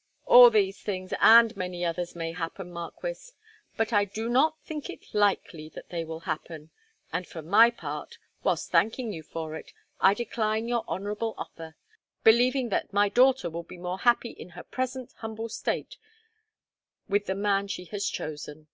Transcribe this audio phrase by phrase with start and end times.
[0.24, 3.32] '""All these things, and many others, may happen, Marquis;
[3.76, 6.70] but I do not think it likely that they will happen,
[7.12, 11.76] and for my part, whilst thanking you for it, I decline your honourable offer,
[12.24, 15.98] believing that my daughter will be more happy in her present humble state
[17.06, 18.68] with the man she has chosen.